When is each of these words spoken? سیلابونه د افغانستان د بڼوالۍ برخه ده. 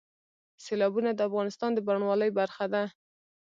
سیلابونه 0.63 1.09
د 1.13 1.19
افغانستان 1.29 1.69
د 1.73 1.79
بڼوالۍ 1.87 2.29
برخه 2.39 2.65
ده. 2.73 2.83